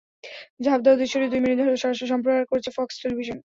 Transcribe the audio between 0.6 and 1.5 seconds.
ঝাঁপ দেওয়ার দৃশ্যটি দুই